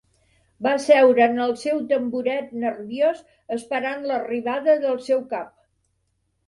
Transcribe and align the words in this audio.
Va 0.67 0.71
seure 0.85 1.23
en 1.31 1.37
el 1.45 1.53
seu 1.65 1.83
tamboret 1.91 2.57
nerviós 2.65 3.23
esperant 3.59 4.05
l'arribada 4.13 4.81
del 4.87 5.01
seu 5.11 5.27
cap. 5.37 5.55